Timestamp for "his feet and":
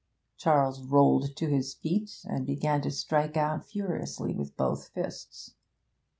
1.45-2.43